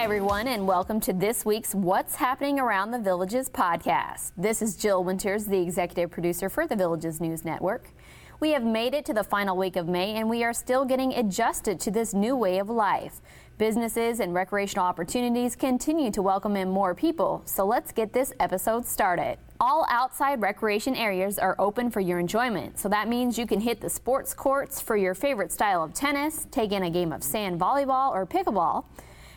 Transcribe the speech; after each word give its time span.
Hi, 0.00 0.04
everyone, 0.04 0.48
and 0.48 0.66
welcome 0.66 0.98
to 1.00 1.12
this 1.12 1.44
week's 1.44 1.74
What's 1.74 2.14
Happening 2.14 2.58
Around 2.58 2.92
the 2.92 2.98
Villages 2.98 3.50
podcast. 3.50 4.32
This 4.34 4.62
is 4.62 4.74
Jill 4.74 5.04
Winters, 5.04 5.44
the 5.44 5.60
executive 5.60 6.10
producer 6.10 6.48
for 6.48 6.66
the 6.66 6.74
Villages 6.74 7.20
News 7.20 7.44
Network. 7.44 7.90
We 8.40 8.52
have 8.52 8.64
made 8.64 8.94
it 8.94 9.04
to 9.04 9.12
the 9.12 9.22
final 9.22 9.58
week 9.58 9.76
of 9.76 9.88
May, 9.88 10.14
and 10.14 10.30
we 10.30 10.42
are 10.42 10.54
still 10.54 10.86
getting 10.86 11.12
adjusted 11.12 11.78
to 11.80 11.90
this 11.90 12.14
new 12.14 12.34
way 12.34 12.56
of 12.56 12.70
life. 12.70 13.20
Businesses 13.58 14.20
and 14.20 14.32
recreational 14.32 14.86
opportunities 14.86 15.54
continue 15.54 16.10
to 16.12 16.22
welcome 16.22 16.56
in 16.56 16.70
more 16.70 16.94
people, 16.94 17.42
so 17.44 17.66
let's 17.66 17.92
get 17.92 18.14
this 18.14 18.32
episode 18.40 18.86
started. 18.86 19.36
All 19.60 19.86
outside 19.90 20.40
recreation 20.40 20.96
areas 20.96 21.38
are 21.38 21.56
open 21.58 21.90
for 21.90 22.00
your 22.00 22.18
enjoyment, 22.18 22.78
so 22.78 22.88
that 22.88 23.06
means 23.06 23.38
you 23.38 23.46
can 23.46 23.60
hit 23.60 23.82
the 23.82 23.90
sports 23.90 24.32
courts 24.32 24.80
for 24.80 24.96
your 24.96 25.14
favorite 25.14 25.52
style 25.52 25.84
of 25.84 25.92
tennis, 25.92 26.46
take 26.50 26.72
in 26.72 26.84
a 26.84 26.90
game 26.90 27.12
of 27.12 27.22
sand 27.22 27.60
volleyball 27.60 28.10
or 28.14 28.24
pickleball. 28.24 28.86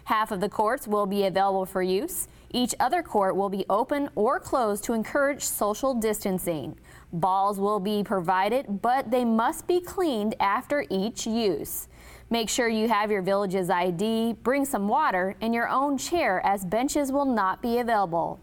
Half 0.06 0.32
of 0.32 0.42
the 0.42 0.50
courts 0.50 0.88
will 0.88 1.06
be 1.06 1.26
available 1.26 1.66
for 1.66 1.82
use. 1.82 2.28
Each 2.52 2.76
other 2.80 3.02
court 3.02 3.36
will 3.36 3.50
be 3.50 3.66
open 3.70 4.10
or 4.16 4.40
closed 4.40 4.84
to 4.86 4.94
encourage 4.94 5.44
social 5.44 5.94
distancing. 5.94 6.78
Balls 7.14 7.60
will 7.60 7.80
be 7.80 8.04
provided, 8.04 8.82
but 8.82 9.10
they 9.10 9.24
must 9.24 9.66
be 9.66 9.80
cleaned 9.80 10.36
after 10.40 10.86
each 10.90 11.26
use. 11.26 11.88
Make 12.30 12.50
sure 12.50 12.68
you 12.68 12.90
have 12.90 13.12
your 13.12 13.22
village's 13.22 13.70
ID, 13.70 14.34
bring 14.44 14.66
some 14.66 14.88
water, 14.88 15.36
and 15.40 15.54
your 15.54 15.70
own 15.70 15.98
chair 15.98 16.46
as 16.46 16.66
benches 16.66 17.12
will 17.12 17.26
not 17.26 17.62
be 17.62 17.80
available. 17.80 18.40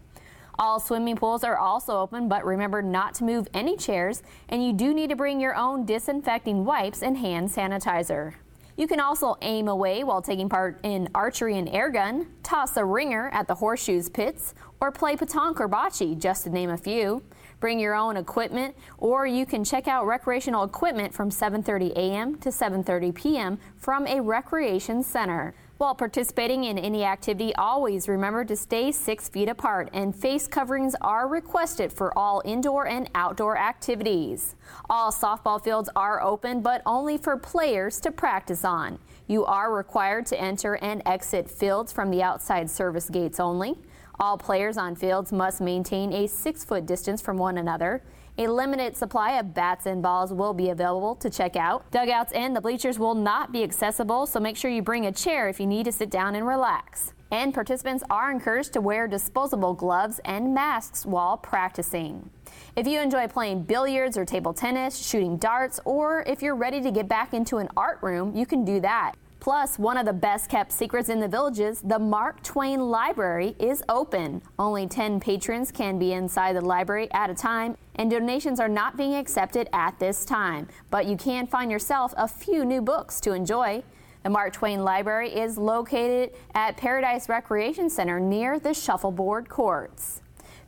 All 0.57 0.79
swimming 0.79 1.15
pools 1.15 1.43
are 1.43 1.57
also 1.57 1.97
open, 1.97 2.27
but 2.27 2.45
remember 2.45 2.81
not 2.81 3.13
to 3.15 3.23
move 3.23 3.47
any 3.53 3.77
chairs, 3.77 4.23
and 4.49 4.65
you 4.65 4.73
do 4.73 4.93
need 4.93 5.09
to 5.09 5.15
bring 5.15 5.39
your 5.39 5.55
own 5.55 5.85
disinfecting 5.85 6.65
wipes 6.65 7.01
and 7.01 7.17
hand 7.17 7.49
sanitizer. 7.49 8.33
You 8.77 8.87
can 8.87 8.99
also 8.99 9.37
aim 9.41 9.67
away 9.67 10.03
while 10.03 10.21
taking 10.21 10.49
part 10.49 10.79
in 10.83 11.09
archery 11.13 11.57
and 11.57 11.69
air 11.69 11.89
gun, 11.89 12.27
toss 12.43 12.77
a 12.77 12.85
ringer 12.85 13.29
at 13.33 13.47
the 13.47 13.55
horseshoes 13.55 14.09
pits, 14.09 14.53
or 14.79 14.91
play 14.91 15.15
petanque 15.15 15.59
or 15.59 15.69
bocce, 15.69 16.17
just 16.17 16.45
to 16.45 16.49
name 16.49 16.69
a 16.69 16.77
few. 16.77 17.21
Bring 17.59 17.79
your 17.79 17.93
own 17.93 18.17
equipment, 18.17 18.75
or 18.97 19.27
you 19.27 19.45
can 19.45 19.63
check 19.63 19.87
out 19.87 20.07
recreational 20.07 20.63
equipment 20.63 21.13
from 21.13 21.29
7:30 21.29 21.91
a.m. 21.91 22.35
to 22.37 22.49
7:30 22.49 23.13
p.m. 23.13 23.59
from 23.77 24.07
a 24.07 24.19
recreation 24.19 25.03
center. 25.03 25.53
While 25.81 25.95
participating 25.95 26.65
in 26.65 26.77
any 26.77 27.03
activity, 27.03 27.55
always 27.55 28.07
remember 28.07 28.45
to 28.45 28.55
stay 28.55 28.91
six 28.91 29.27
feet 29.27 29.49
apart 29.49 29.89
and 29.93 30.15
face 30.15 30.45
coverings 30.45 30.93
are 31.01 31.27
requested 31.27 31.91
for 31.91 32.15
all 32.15 32.43
indoor 32.45 32.85
and 32.85 33.09
outdoor 33.15 33.57
activities. 33.57 34.53
All 34.91 35.11
softball 35.11 35.59
fields 35.59 35.89
are 35.95 36.21
open, 36.21 36.61
but 36.61 36.83
only 36.85 37.17
for 37.17 37.35
players 37.35 37.99
to 38.01 38.11
practice 38.11 38.63
on. 38.63 38.99
You 39.25 39.43
are 39.45 39.73
required 39.73 40.27
to 40.27 40.39
enter 40.39 40.75
and 40.75 41.01
exit 41.07 41.49
fields 41.49 41.91
from 41.91 42.11
the 42.11 42.21
outside 42.21 42.69
service 42.69 43.09
gates 43.09 43.39
only. 43.39 43.75
All 44.21 44.37
players 44.37 44.77
on 44.77 44.95
fields 44.95 45.31
must 45.31 45.61
maintain 45.61 46.13
a 46.13 46.27
six 46.27 46.63
foot 46.63 46.85
distance 46.85 47.23
from 47.23 47.37
one 47.37 47.57
another. 47.57 48.03
A 48.37 48.45
limited 48.45 48.95
supply 48.95 49.39
of 49.39 49.55
bats 49.55 49.87
and 49.87 49.99
balls 50.03 50.31
will 50.31 50.53
be 50.53 50.69
available 50.69 51.15
to 51.15 51.29
check 51.31 51.55
out. 51.55 51.89
Dugouts 51.89 52.31
and 52.33 52.55
the 52.55 52.61
bleachers 52.61 52.99
will 52.99 53.15
not 53.15 53.51
be 53.51 53.63
accessible, 53.63 54.27
so 54.27 54.39
make 54.39 54.57
sure 54.57 54.69
you 54.69 54.83
bring 54.83 55.07
a 55.07 55.11
chair 55.11 55.49
if 55.49 55.59
you 55.59 55.65
need 55.65 55.85
to 55.85 55.91
sit 55.91 56.11
down 56.11 56.35
and 56.35 56.45
relax. 56.45 57.13
And 57.31 57.51
participants 57.51 58.03
are 58.11 58.29
encouraged 58.29 58.73
to 58.73 58.81
wear 58.81 59.07
disposable 59.07 59.73
gloves 59.73 60.19
and 60.23 60.53
masks 60.53 61.03
while 61.03 61.35
practicing. 61.35 62.29
If 62.75 62.85
you 62.85 63.01
enjoy 63.01 63.27
playing 63.27 63.63
billiards 63.63 64.19
or 64.19 64.25
table 64.25 64.53
tennis, 64.53 65.03
shooting 65.03 65.37
darts, 65.37 65.79
or 65.83 66.21
if 66.27 66.43
you're 66.43 66.55
ready 66.55 66.79
to 66.81 66.91
get 66.91 67.07
back 67.07 67.33
into 67.33 67.57
an 67.57 67.69
art 67.75 67.97
room, 68.03 68.35
you 68.35 68.45
can 68.45 68.63
do 68.65 68.81
that. 68.81 69.13
Plus, 69.41 69.79
one 69.79 69.97
of 69.97 70.05
the 70.05 70.13
best 70.13 70.49
kept 70.49 70.71
secrets 70.71 71.09
in 71.09 71.19
the 71.19 71.27
villages, 71.27 71.81
the 71.81 71.97
Mark 71.97 72.43
Twain 72.43 72.79
Library, 72.79 73.55
is 73.57 73.83
open. 73.89 74.39
Only 74.59 74.85
10 74.85 75.19
patrons 75.19 75.71
can 75.71 75.97
be 75.97 76.13
inside 76.13 76.55
the 76.55 76.61
library 76.61 77.11
at 77.11 77.31
a 77.31 77.33
time, 77.33 77.75
and 77.95 78.11
donations 78.11 78.59
are 78.59 78.69
not 78.69 78.97
being 78.97 79.15
accepted 79.15 79.67
at 79.73 79.97
this 79.97 80.25
time. 80.25 80.67
But 80.91 81.07
you 81.07 81.17
can 81.17 81.47
find 81.47 81.71
yourself 81.71 82.13
a 82.17 82.27
few 82.27 82.63
new 82.63 82.83
books 82.83 83.19
to 83.21 83.33
enjoy. 83.33 83.81
The 84.21 84.29
Mark 84.29 84.53
Twain 84.53 84.83
Library 84.83 85.33
is 85.33 85.57
located 85.57 86.35
at 86.53 86.77
Paradise 86.77 87.27
Recreation 87.27 87.89
Center 87.89 88.19
near 88.19 88.59
the 88.59 88.75
shuffleboard 88.75 89.49
courts. 89.49 90.20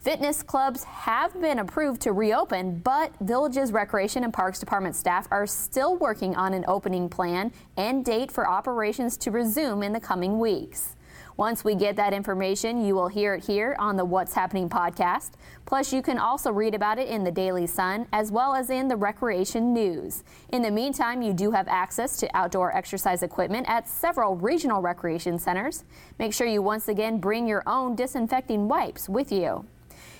Fitness 0.03 0.43
clubs 0.43 0.83
have 0.83 1.39
been 1.39 1.59
approved 1.59 2.01
to 2.01 2.11
reopen, 2.11 2.79
but 2.79 3.13
Villages 3.21 3.71
Recreation 3.71 4.25
and 4.25 4.33
Parks 4.33 4.59
Department 4.59 4.97
staff 4.97 5.29
are 5.31 5.47
still 5.47 5.95
working 5.95 6.35
on 6.35 6.53
an 6.53 6.65
opening 6.67 7.07
plan 7.07 7.53
and 7.77 8.03
date 8.03 8.29
for 8.29 8.45
operations 8.45 9.15
to 9.15 9.31
resume 9.31 9.81
in 9.81 9.93
the 9.93 10.01
coming 10.01 10.39
weeks. 10.39 10.97
Once 11.37 11.63
we 11.63 11.73
get 11.73 11.95
that 11.95 12.11
information, 12.11 12.83
you 12.83 12.95
will 12.95 13.07
hear 13.07 13.35
it 13.35 13.45
here 13.45 13.77
on 13.79 13.95
the 13.95 14.03
What's 14.03 14.33
Happening 14.33 14.67
podcast. 14.67 15.31
Plus, 15.65 15.93
you 15.93 16.01
can 16.01 16.17
also 16.17 16.51
read 16.51 16.75
about 16.75 16.99
it 16.99 17.07
in 17.07 17.23
the 17.23 17.31
Daily 17.31 17.65
Sun 17.65 18.05
as 18.11 18.29
well 18.29 18.53
as 18.55 18.69
in 18.69 18.89
the 18.89 18.97
Recreation 18.97 19.73
News. 19.73 20.25
In 20.49 20.61
the 20.61 20.69
meantime, 20.69 21.21
you 21.21 21.31
do 21.31 21.51
have 21.51 21.69
access 21.69 22.17
to 22.17 22.29
outdoor 22.37 22.75
exercise 22.75 23.23
equipment 23.23 23.69
at 23.69 23.87
several 23.87 24.35
regional 24.35 24.81
recreation 24.81 25.39
centers. 25.39 25.85
Make 26.19 26.33
sure 26.33 26.45
you 26.45 26.61
once 26.61 26.89
again 26.89 27.19
bring 27.19 27.47
your 27.47 27.63
own 27.65 27.95
disinfecting 27.95 28.67
wipes 28.67 29.07
with 29.07 29.31
you. 29.31 29.65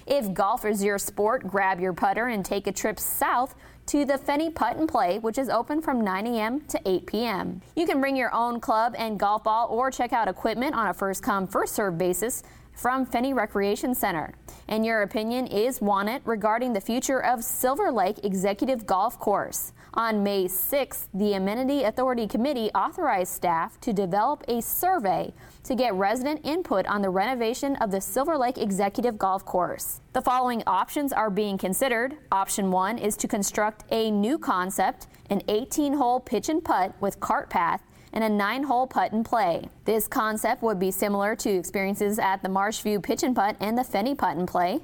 If 0.06 0.34
golf 0.34 0.66
is 0.66 0.84
your 0.84 0.98
sport, 0.98 1.48
grab 1.48 1.80
your 1.80 1.94
putter 1.94 2.28
and 2.28 2.44
take 2.44 2.68
a 2.68 2.72
trip 2.72 3.00
south 3.00 3.56
to 3.88 4.06
the 4.06 4.18
Fenney 4.18 4.50
Putt 4.50 4.78
and 4.78 4.88
Play, 4.88 5.20
which 5.20 5.38
is 5.38 5.50
open 5.50 5.82
from 5.82 6.02
9 6.02 6.28
a.m. 6.28 6.62
to 6.68 6.80
8 6.86 7.06
p.m. 7.06 7.62
You 7.76 7.86
can 7.86 8.00
bring 8.00 8.16
your 8.16 8.34
own 8.34 8.60
club 8.60 8.96
and 8.98 9.20
golf 9.20 9.44
ball 9.44 9.68
or 9.70 9.92
check 9.92 10.14
out 10.14 10.28
equipment 10.28 10.76
on 10.76 10.88
a 10.88 10.94
first 10.94 11.24
come, 11.24 11.48
first 11.48 11.74
served 11.74 11.98
basis 11.98 12.44
from 12.76 13.06
Fenney 13.06 13.34
Recreation 13.34 13.96
Center. 13.96 14.34
And 14.68 14.86
your 14.86 15.02
opinion 15.02 15.48
is 15.48 15.82
wanted 15.82 16.22
regarding 16.26 16.74
the 16.74 16.82
future 16.82 17.24
of 17.24 17.44
Silver 17.44 17.92
Lake 17.92 18.24
Executive 18.24 18.86
Golf 18.86 19.20
Course. 19.20 19.74
On 19.96 20.24
May 20.24 20.46
6th, 20.46 21.08
the 21.14 21.34
Amenity 21.34 21.84
Authority 21.84 22.28
Committee 22.28 22.72
authorized 22.74 23.34
staff 23.34 23.80
to 23.82 23.94
develop 23.94 24.44
a 24.48 24.62
survey 24.62 25.34
to 25.64 25.76
get 25.76 25.94
resident 25.94 26.42
input 26.44 26.88
on 26.88 27.02
the 27.02 27.10
renovation 27.10 27.76
of 27.76 27.92
the 27.92 28.02
Silver 28.02 28.38
Lake 28.38 28.58
Executive 28.58 29.18
Golf 29.20 29.46
Course. 29.46 30.02
The 30.14 30.22
following 30.22 30.64
options 30.66 31.14
are 31.14 31.30
being 31.30 31.58
considered. 31.58 32.18
Option 32.32 32.72
one 32.72 32.98
is 32.98 33.16
to 33.18 33.28
construct 33.28 33.84
a 33.92 34.10
new 34.10 34.40
concept, 34.40 35.08
an 35.30 35.42
18 35.48 35.94
hole 35.94 36.20
pitch 36.20 36.50
and 36.50 36.64
putt 36.64 36.94
with 37.00 37.20
cart 37.20 37.50
path 37.50 37.84
and 38.14 38.24
a 38.24 38.30
nine 38.30 38.64
hole 38.64 38.88
putt 38.88 39.12
and 39.12 39.26
play. 39.26 39.68
This 39.86 40.08
concept 40.08 40.64
would 40.64 40.80
be 40.80 40.92
similar 40.92 41.36
to 41.38 41.50
experiences 41.50 42.20
at 42.20 42.42
the 42.42 42.50
Marshview 42.50 43.04
Pitch 43.04 43.24
and 43.24 43.36
Putt 43.36 43.58
and 43.60 43.78
the 43.78 43.84
Fenney 43.84 44.16
Putt 44.16 44.38
and 44.38 44.48
Play. 44.48 44.80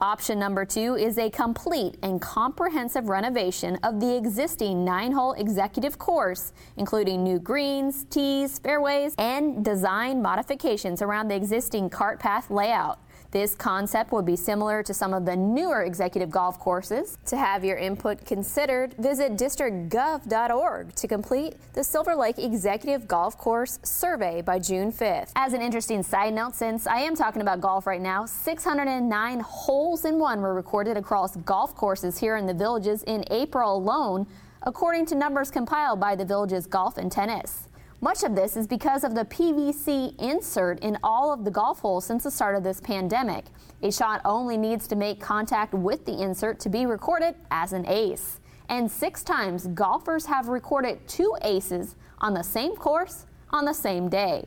Option 0.00 0.38
number 0.38 0.64
two 0.64 0.96
is 0.96 1.18
a 1.18 1.30
complete 1.30 1.96
and 2.02 2.20
comprehensive 2.20 3.08
renovation 3.08 3.78
of 3.84 4.00
the 4.00 4.16
existing 4.16 4.84
nine 4.84 5.12
hole 5.12 5.32
executive 5.34 5.98
course, 5.98 6.52
including 6.76 7.22
new 7.22 7.38
greens, 7.38 8.04
tees, 8.10 8.58
fairways, 8.58 9.14
and 9.18 9.64
design 9.64 10.20
modifications 10.20 11.00
around 11.00 11.28
the 11.28 11.34
existing 11.34 11.88
cart 11.88 12.18
path 12.18 12.50
layout. 12.50 12.98
This 13.34 13.56
concept 13.56 14.12
would 14.12 14.24
be 14.24 14.36
similar 14.36 14.84
to 14.84 14.94
some 14.94 15.12
of 15.12 15.26
the 15.26 15.34
newer 15.34 15.82
executive 15.82 16.30
golf 16.30 16.60
courses. 16.60 17.18
To 17.26 17.36
have 17.36 17.64
your 17.64 17.76
input 17.76 18.24
considered, 18.24 18.94
visit 18.94 19.32
districtgov.org 19.32 20.94
to 20.94 21.08
complete 21.08 21.56
the 21.72 21.82
Silver 21.82 22.14
Lake 22.14 22.38
Executive 22.38 23.08
Golf 23.08 23.36
Course 23.36 23.80
survey 23.82 24.40
by 24.40 24.60
June 24.60 24.92
5th. 24.92 25.32
As 25.34 25.52
an 25.52 25.62
interesting 25.62 26.04
side 26.04 26.32
note, 26.32 26.54
since 26.54 26.86
I 26.86 26.98
am 27.00 27.16
talking 27.16 27.42
about 27.42 27.60
golf 27.60 27.88
right 27.88 28.00
now, 28.00 28.24
609 28.24 29.40
holes 29.40 30.04
in 30.04 30.20
one 30.20 30.40
were 30.40 30.54
recorded 30.54 30.96
across 30.96 31.34
golf 31.34 31.74
courses 31.74 32.16
here 32.16 32.36
in 32.36 32.46
the 32.46 32.54
villages 32.54 33.02
in 33.02 33.24
April 33.32 33.76
alone, 33.76 34.28
according 34.62 35.06
to 35.06 35.16
numbers 35.16 35.50
compiled 35.50 35.98
by 35.98 36.14
the 36.14 36.24
village's 36.24 36.66
golf 36.66 36.98
and 36.98 37.10
tennis. 37.10 37.66
Much 38.04 38.22
of 38.22 38.34
this 38.34 38.54
is 38.54 38.66
because 38.66 39.02
of 39.02 39.14
the 39.14 39.24
PVC 39.24 40.14
insert 40.20 40.78
in 40.80 40.98
all 41.02 41.32
of 41.32 41.42
the 41.42 41.50
golf 41.50 41.78
holes 41.78 42.04
since 42.04 42.24
the 42.24 42.30
start 42.30 42.54
of 42.54 42.62
this 42.62 42.78
pandemic. 42.78 43.46
A 43.82 43.90
shot 43.90 44.20
only 44.26 44.58
needs 44.58 44.86
to 44.88 44.94
make 44.94 45.22
contact 45.22 45.72
with 45.72 46.04
the 46.04 46.22
insert 46.22 46.60
to 46.60 46.68
be 46.68 46.84
recorded 46.84 47.34
as 47.50 47.72
an 47.72 47.86
ace. 47.88 48.40
And 48.68 48.90
six 48.90 49.22
times, 49.22 49.68
golfers 49.68 50.26
have 50.26 50.48
recorded 50.48 50.98
two 51.08 51.34
aces 51.40 51.96
on 52.18 52.34
the 52.34 52.42
same 52.42 52.76
course 52.76 53.24
on 53.48 53.64
the 53.64 53.72
same 53.72 54.10
day. 54.10 54.44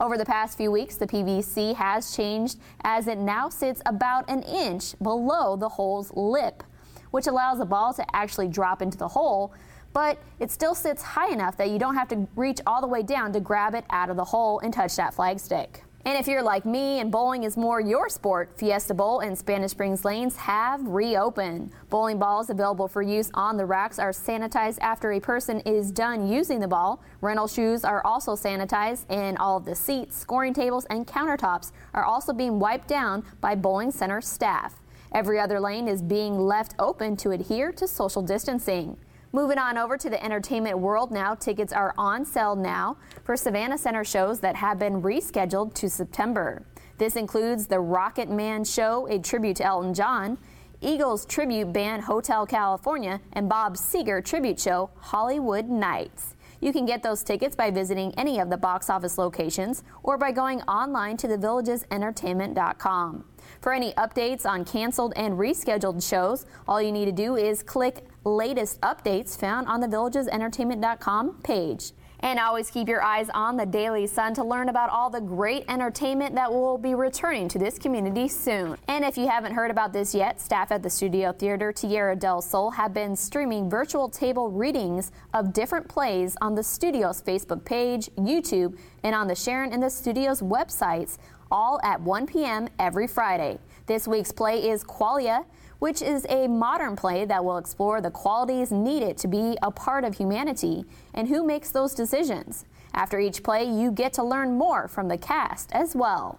Over 0.00 0.18
the 0.18 0.26
past 0.26 0.56
few 0.56 0.72
weeks, 0.72 0.96
the 0.96 1.06
PVC 1.06 1.76
has 1.76 2.16
changed 2.16 2.58
as 2.82 3.06
it 3.06 3.18
now 3.18 3.48
sits 3.48 3.80
about 3.86 4.28
an 4.28 4.42
inch 4.42 4.98
below 5.00 5.54
the 5.54 5.68
hole's 5.68 6.12
lip, 6.16 6.64
which 7.12 7.28
allows 7.28 7.58
the 7.58 7.66
ball 7.66 7.94
to 7.94 8.16
actually 8.16 8.48
drop 8.48 8.82
into 8.82 8.98
the 8.98 9.06
hole 9.06 9.54
but 9.96 10.18
it 10.40 10.50
still 10.50 10.74
sits 10.74 11.00
high 11.00 11.32
enough 11.32 11.56
that 11.56 11.70
you 11.70 11.78
don't 11.78 11.94
have 11.94 12.06
to 12.06 12.28
reach 12.36 12.60
all 12.66 12.82
the 12.82 12.86
way 12.86 13.02
down 13.02 13.32
to 13.32 13.40
grab 13.40 13.74
it 13.74 13.82
out 13.88 14.10
of 14.10 14.16
the 14.18 14.24
hole 14.24 14.58
and 14.58 14.70
touch 14.74 14.94
that 14.94 15.14
flagstick. 15.14 15.80
And 16.04 16.18
if 16.18 16.28
you're 16.28 16.42
like 16.42 16.66
me 16.66 17.00
and 17.00 17.10
bowling 17.10 17.44
is 17.44 17.56
more 17.56 17.80
your 17.80 18.10
sport, 18.10 18.50
Fiesta 18.58 18.92
Bowl 18.92 19.20
and 19.20 19.36
Spanish 19.38 19.70
Springs 19.70 20.04
Lanes 20.04 20.36
have 20.36 20.86
reopened. 20.86 21.72
Bowling 21.88 22.18
balls 22.18 22.50
available 22.50 22.88
for 22.88 23.00
use 23.00 23.30
on 23.32 23.56
the 23.56 23.64
racks 23.64 23.98
are 23.98 24.10
sanitized 24.10 24.76
after 24.82 25.12
a 25.12 25.18
person 25.18 25.60
is 25.60 25.90
done 25.90 26.28
using 26.28 26.60
the 26.60 26.68
ball. 26.68 27.02
Rental 27.22 27.48
shoes 27.48 27.82
are 27.82 28.04
also 28.06 28.36
sanitized, 28.36 29.06
and 29.08 29.38
all 29.38 29.56
of 29.56 29.64
the 29.64 29.74
seats, 29.74 30.14
scoring 30.14 30.52
tables, 30.52 30.84
and 30.90 31.06
countertops 31.06 31.72
are 31.94 32.04
also 32.04 32.34
being 32.34 32.58
wiped 32.58 32.86
down 32.86 33.24
by 33.40 33.54
bowling 33.54 33.90
center 33.90 34.20
staff. 34.20 34.74
Every 35.14 35.40
other 35.40 35.58
lane 35.58 35.88
is 35.88 36.02
being 36.02 36.38
left 36.38 36.74
open 36.78 37.16
to 37.16 37.30
adhere 37.30 37.72
to 37.72 37.88
social 37.88 38.20
distancing. 38.20 38.98
Moving 39.36 39.58
on 39.58 39.76
over 39.76 39.98
to 39.98 40.08
the 40.08 40.24
entertainment 40.24 40.78
world 40.78 41.10
now, 41.10 41.34
tickets 41.34 41.70
are 41.70 41.92
on 41.98 42.24
sale 42.24 42.56
now 42.56 42.96
for 43.22 43.36
Savannah 43.36 43.76
Center 43.76 44.02
shows 44.02 44.40
that 44.40 44.56
have 44.56 44.78
been 44.78 45.02
rescheduled 45.02 45.74
to 45.74 45.90
September. 45.90 46.64
This 46.96 47.16
includes 47.16 47.66
the 47.66 47.78
Rocket 47.78 48.30
Man 48.30 48.64
Show, 48.64 49.06
a 49.08 49.18
tribute 49.18 49.56
to 49.56 49.64
Elton 49.66 49.92
John, 49.92 50.38
Eagles 50.80 51.26
tribute 51.26 51.70
band 51.70 52.04
Hotel 52.04 52.46
California, 52.46 53.20
and 53.34 53.46
Bob 53.46 53.76
Seger 53.76 54.24
tribute 54.24 54.58
show 54.58 54.88
Hollywood 54.96 55.68
Nights. 55.68 56.34
You 56.62 56.72
can 56.72 56.86
get 56.86 57.02
those 57.02 57.22
tickets 57.22 57.54
by 57.54 57.70
visiting 57.70 58.14
any 58.14 58.38
of 58.38 58.48
the 58.48 58.56
box 58.56 58.88
office 58.88 59.18
locations 59.18 59.84
or 60.02 60.16
by 60.16 60.32
going 60.32 60.62
online 60.62 61.18
to 61.18 61.28
thevillagesentertainment.com. 61.28 63.24
For 63.60 63.74
any 63.74 63.92
updates 63.92 64.46
on 64.46 64.64
canceled 64.64 65.12
and 65.16 65.34
rescheduled 65.34 66.08
shows, 66.08 66.46
all 66.66 66.80
you 66.80 66.92
need 66.92 67.04
to 67.04 67.12
do 67.12 67.36
is 67.36 67.62
click 67.62 68.06
latest 68.26 68.80
updates 68.80 69.38
found 69.38 69.68
on 69.68 69.80
the 69.80 69.86
villagesentertainment.com 69.86 71.42
page. 71.42 71.92
And 72.20 72.38
always 72.38 72.70
keep 72.70 72.88
your 72.88 73.02
eyes 73.02 73.28
on 73.34 73.56
the 73.56 73.66
Daily 73.66 74.06
Sun 74.06 74.34
to 74.34 74.44
learn 74.44 74.70
about 74.70 74.88
all 74.88 75.10
the 75.10 75.20
great 75.20 75.64
entertainment 75.68 76.34
that 76.34 76.50
will 76.50 76.78
be 76.78 76.94
returning 76.94 77.46
to 77.48 77.58
this 77.58 77.78
community 77.78 78.26
soon. 78.26 78.76
And 78.88 79.04
if 79.04 79.18
you 79.18 79.28
haven't 79.28 79.52
heard 79.52 79.70
about 79.70 79.92
this 79.92 80.14
yet, 80.14 80.40
staff 80.40 80.72
at 80.72 80.82
the 80.82 80.88
Studio 80.88 81.32
Theater 81.32 81.72
Tierra 81.72 82.16
del 82.16 82.40
Sol 82.40 82.70
have 82.70 82.94
been 82.94 83.14
streaming 83.14 83.68
virtual 83.68 84.08
table 84.08 84.50
readings 84.50 85.12
of 85.34 85.52
different 85.52 85.88
plays 85.88 86.36
on 86.40 86.54
the 86.54 86.62
studio's 86.62 87.20
Facebook 87.20 87.64
page, 87.64 88.08
YouTube, 88.16 88.78
and 89.02 89.14
on 89.14 89.28
the 89.28 89.36
Sharon 89.36 89.72
and 89.72 89.82
the 89.82 89.90
Studio's 89.90 90.40
websites, 90.40 91.18
all 91.50 91.78
at 91.84 92.00
1 92.00 92.26
p.m. 92.26 92.66
every 92.78 93.06
Friday. 93.06 93.58
This 93.84 94.08
week's 94.08 94.32
play 94.32 94.68
is 94.68 94.82
Qualia 94.82 95.44
which 95.78 96.02
is 96.02 96.26
a 96.28 96.48
modern 96.48 96.96
play 96.96 97.24
that 97.24 97.44
will 97.44 97.58
explore 97.58 98.00
the 98.00 98.10
qualities 98.10 98.70
needed 98.70 99.16
to 99.18 99.28
be 99.28 99.56
a 99.62 99.70
part 99.70 100.04
of 100.04 100.16
humanity 100.16 100.84
and 101.14 101.28
who 101.28 101.44
makes 101.44 101.70
those 101.70 101.94
decisions. 101.94 102.64
After 102.94 103.20
each 103.20 103.42
play, 103.42 103.64
you 103.64 103.90
get 103.90 104.12
to 104.14 104.22
learn 104.22 104.56
more 104.56 104.88
from 104.88 105.08
the 105.08 105.18
cast 105.18 105.70
as 105.72 105.94
well. 105.94 106.38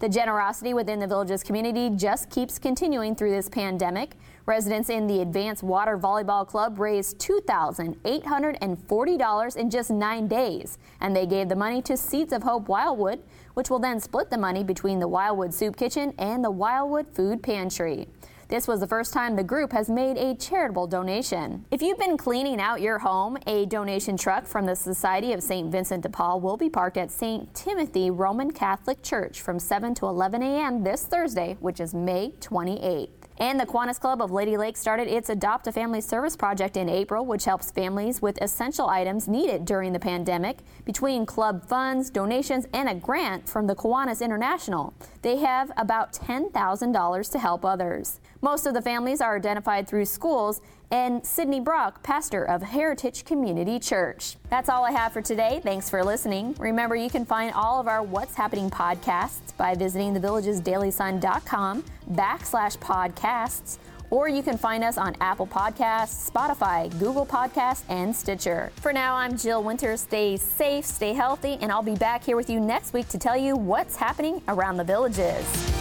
The 0.00 0.08
generosity 0.08 0.74
within 0.74 0.98
the 0.98 1.06
village's 1.06 1.42
community 1.42 1.88
just 1.88 2.28
keeps 2.28 2.58
continuing 2.58 3.14
through 3.14 3.30
this 3.30 3.48
pandemic. 3.48 4.16
Residents 4.44 4.90
in 4.90 5.06
the 5.06 5.22
Advanced 5.22 5.62
Water 5.62 5.96
Volleyball 5.96 6.46
Club 6.46 6.78
raised 6.78 7.18
$2,840 7.18 9.56
in 9.56 9.70
just 9.70 9.90
nine 9.90 10.28
days, 10.28 10.76
and 11.00 11.16
they 11.16 11.24
gave 11.24 11.48
the 11.48 11.56
money 11.56 11.80
to 11.82 11.96
Seeds 11.96 12.34
of 12.34 12.42
Hope 12.42 12.68
Wildwood, 12.68 13.22
which 13.54 13.70
will 13.70 13.78
then 13.78 13.98
split 13.98 14.28
the 14.28 14.36
money 14.36 14.62
between 14.62 14.98
the 14.98 15.08
Wildwood 15.08 15.54
Soup 15.54 15.74
Kitchen 15.74 16.12
and 16.18 16.44
the 16.44 16.50
Wildwood 16.50 17.08
Food 17.08 17.42
Pantry. 17.42 18.06
This 18.48 18.68
was 18.68 18.80
the 18.80 18.86
first 18.86 19.14
time 19.14 19.36
the 19.36 19.42
group 19.42 19.72
has 19.72 19.88
made 19.88 20.18
a 20.18 20.34
charitable 20.34 20.86
donation. 20.86 21.64
If 21.70 21.80
you've 21.80 21.98
been 21.98 22.18
cleaning 22.18 22.60
out 22.60 22.82
your 22.82 22.98
home, 22.98 23.38
a 23.46 23.64
donation 23.64 24.18
truck 24.18 24.46
from 24.46 24.66
the 24.66 24.76
Society 24.76 25.32
of 25.32 25.42
St. 25.42 25.72
Vincent 25.72 26.02
de 26.02 26.10
Paul 26.10 26.40
will 26.40 26.58
be 26.58 26.68
parked 26.68 26.98
at 26.98 27.10
St. 27.10 27.52
Timothy 27.54 28.10
Roman 28.10 28.50
Catholic 28.50 29.02
Church 29.02 29.40
from 29.40 29.58
7 29.58 29.94
to 29.94 30.06
11 30.06 30.42
a.m. 30.42 30.84
this 30.84 31.04
Thursday, 31.04 31.56
which 31.60 31.80
is 31.80 31.94
May 31.94 32.34
28th. 32.40 33.08
And 33.38 33.58
the 33.58 33.66
Kiwanis 33.66 33.98
Club 33.98 34.22
of 34.22 34.30
Lady 34.30 34.56
Lake 34.56 34.76
started 34.76 35.08
its 35.08 35.28
Adopt 35.28 35.66
a 35.66 35.72
Family 35.72 36.00
Service 36.00 36.36
project 36.36 36.76
in 36.76 36.88
April, 36.88 37.26
which 37.26 37.44
helps 37.44 37.72
families 37.72 38.22
with 38.22 38.40
essential 38.40 38.88
items 38.88 39.26
needed 39.26 39.64
during 39.64 39.92
the 39.92 39.98
pandemic. 39.98 40.58
Between 40.84 41.26
club 41.26 41.66
funds, 41.66 42.10
donations, 42.10 42.66
and 42.72 42.88
a 42.88 42.94
grant 42.94 43.48
from 43.48 43.66
the 43.66 43.74
Kiwanis 43.74 44.20
International, 44.20 44.94
they 45.22 45.38
have 45.38 45.72
about 45.76 46.12
$10,000 46.12 47.32
to 47.32 47.38
help 47.40 47.64
others. 47.64 48.20
Most 48.44 48.66
of 48.66 48.74
the 48.74 48.82
families 48.82 49.22
are 49.22 49.36
identified 49.36 49.88
through 49.88 50.04
schools 50.04 50.60
and 50.90 51.24
Sydney 51.24 51.60
Brock, 51.60 52.02
pastor 52.02 52.44
of 52.44 52.60
Heritage 52.60 53.24
Community 53.24 53.78
Church. 53.78 54.36
That's 54.50 54.68
all 54.68 54.84
I 54.84 54.90
have 54.90 55.14
for 55.14 55.22
today. 55.22 55.62
Thanks 55.62 55.88
for 55.88 56.04
listening. 56.04 56.54
Remember, 56.58 56.94
you 56.94 57.08
can 57.08 57.24
find 57.24 57.54
all 57.54 57.80
of 57.80 57.88
our 57.88 58.02
What's 58.02 58.34
Happening 58.34 58.68
podcasts 58.68 59.56
by 59.56 59.74
visiting 59.74 60.12
thevillagesdailysun.com 60.12 61.84
backslash 62.10 62.76
podcasts, 62.80 63.78
or 64.10 64.28
you 64.28 64.42
can 64.42 64.58
find 64.58 64.84
us 64.84 64.98
on 64.98 65.16
Apple 65.22 65.46
Podcasts, 65.46 66.30
Spotify, 66.30 66.90
Google 66.98 67.24
Podcasts, 67.24 67.84
and 67.88 68.14
Stitcher. 68.14 68.70
For 68.76 68.92
now, 68.92 69.14
I'm 69.14 69.38
Jill 69.38 69.62
Winters. 69.62 70.02
Stay 70.02 70.36
safe, 70.36 70.84
stay 70.84 71.14
healthy, 71.14 71.56
and 71.62 71.72
I'll 71.72 71.82
be 71.82 71.96
back 71.96 72.22
here 72.22 72.36
with 72.36 72.50
you 72.50 72.60
next 72.60 72.92
week 72.92 73.08
to 73.08 73.18
tell 73.18 73.38
you 73.38 73.56
what's 73.56 73.96
happening 73.96 74.42
around 74.48 74.76
the 74.76 74.84
villages. 74.84 75.73